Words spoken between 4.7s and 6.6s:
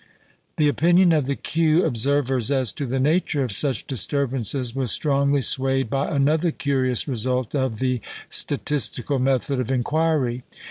was strongly swayed by another